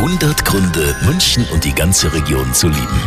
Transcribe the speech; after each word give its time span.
100 0.00 0.46
Gründe, 0.46 0.96
München 1.04 1.44
und 1.52 1.62
die 1.62 1.74
ganze 1.74 2.10
Region 2.14 2.54
zu 2.54 2.68
lieben. 2.68 3.00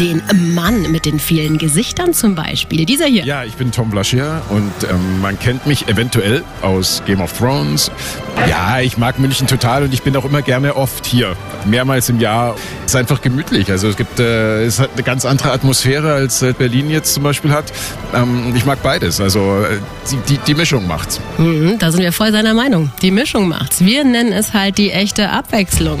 Den 0.00 0.22
Mann 0.54 0.90
mit 0.90 1.04
den 1.04 1.20
vielen 1.20 1.56
Gesichtern 1.56 2.14
zum 2.14 2.34
Beispiel. 2.34 2.84
Dieser 2.84 3.06
hier. 3.06 3.24
Ja, 3.24 3.44
ich 3.44 3.54
bin 3.54 3.70
Tom 3.70 3.90
Blaschier 3.90 4.42
und 4.48 4.72
ähm, 4.90 5.20
man 5.20 5.38
kennt 5.38 5.68
mich 5.68 5.86
eventuell 5.86 6.42
aus 6.60 7.02
Game 7.06 7.20
of 7.20 7.32
Thrones. 7.38 7.92
Ja, 8.48 8.80
ich 8.80 8.98
mag 8.98 9.20
München 9.20 9.46
total 9.46 9.84
und 9.84 9.94
ich 9.94 10.02
bin 10.02 10.16
auch 10.16 10.24
immer 10.24 10.42
gerne 10.42 10.74
oft 10.74 11.06
hier. 11.06 11.36
Mehrmals 11.64 12.08
im 12.08 12.18
Jahr. 12.18 12.56
Es 12.86 12.92
ist 12.92 12.96
einfach 12.96 13.20
gemütlich. 13.20 13.70
Also 13.70 13.86
es 13.86 13.96
gibt 13.96 14.18
äh, 14.18 14.64
es 14.64 14.80
hat 14.80 14.90
eine 14.94 15.04
ganz 15.04 15.24
andere 15.24 15.52
Atmosphäre 15.52 16.12
als 16.12 16.42
äh, 16.42 16.54
Berlin 16.58 16.90
jetzt 16.90 17.14
zum 17.14 17.22
Beispiel 17.22 17.52
hat. 17.52 17.72
Ähm, 18.14 18.52
ich 18.56 18.64
mag 18.64 18.82
beides. 18.82 19.20
Also 19.20 19.62
äh, 19.62 19.78
die, 20.10 20.16
die, 20.34 20.38
die 20.38 20.54
Mischung 20.54 20.88
macht's. 20.88 21.20
Mhm, 21.38 21.78
da 21.78 21.92
sind 21.92 22.00
wir 22.02 22.12
voll 22.12 22.32
seiner 22.32 22.54
Meinung. 22.54 22.90
Die 23.00 23.12
Mischung 23.12 23.46
macht's. 23.46 23.84
Wir 23.84 24.02
nennen 24.02 24.32
es 24.32 24.54
halt 24.54 24.78
die 24.78 24.90
echte 24.90 25.30
Abwechslung. 25.30 26.00